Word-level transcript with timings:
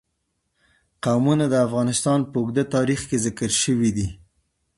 قومونه 1.05 1.45
د 1.49 1.55
افغانستان 1.67 2.19
په 2.29 2.35
اوږده 2.39 2.63
تاریخ 2.75 2.99
کې 3.09 3.17
ذکر 3.25 3.49
شوی 3.63 3.89
دی. 3.97 4.07